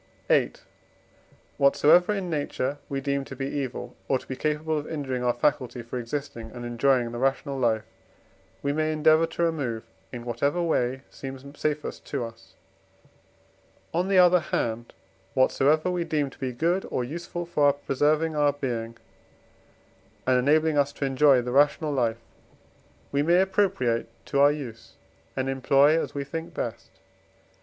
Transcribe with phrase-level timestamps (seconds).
[0.29, 0.53] VIII.
[1.57, 5.31] Whatsoever in nature we deem to be evil, or to be capable of injuring our
[5.31, 7.85] faculty for existing and enjoying the rational life,
[8.63, 12.55] we may endeavour to remove in whatever way seems safest to us;
[13.93, 14.91] on the other hand,
[15.35, 18.97] whatsoever we deem to be good or useful for preserving our being,
[20.25, 22.17] and enabling us to enjoy the rational life,
[23.11, 24.93] we may appropriate to our use
[25.37, 26.89] and employ as we think best.